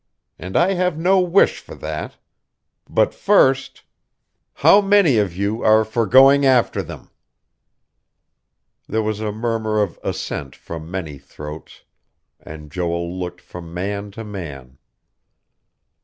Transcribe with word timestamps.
And 0.39 0.57
I 0.57 0.73
have 0.73 0.97
no 0.97 1.19
wish 1.19 1.59
for 1.59 1.75
that. 1.75 2.17
But 2.89 3.13
first 3.13 3.83
"How 4.55 4.81
many 4.81 5.19
of 5.19 5.35
you 5.37 5.61
are 5.61 5.85
for 5.85 6.07
going 6.07 6.43
after 6.43 6.81
them?" 6.81 7.11
There 8.87 9.03
was 9.03 9.19
a 9.19 9.31
murmur 9.31 9.79
of 9.79 9.99
assent 10.03 10.55
from 10.55 10.89
many 10.89 11.19
throats; 11.19 11.83
and 12.39 12.71
Joel 12.71 13.15
looked 13.15 13.41
from 13.41 13.75
man 13.75 14.09
to 14.13 14.23
man. 14.23 14.79